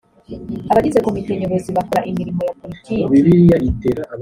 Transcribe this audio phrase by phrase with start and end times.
[0.71, 3.07] abagize komite nyobozi bakora imirimo ya politiki